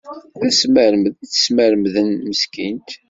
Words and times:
D 0.39 0.41
asmermed 0.49 1.13
i 1.23 1.25
tt-smermden 1.27 2.09
meskint. 2.27 2.89